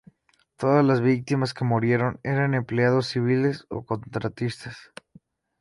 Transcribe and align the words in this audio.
Todas 0.57 0.83
las 0.83 0.99
víctimas 0.99 1.53
que 1.53 1.63
murieron 1.63 2.19
eran 2.23 2.55
empleados 2.55 3.05
civiles 3.05 3.67
o 3.69 3.85
contratistas. 3.85 4.75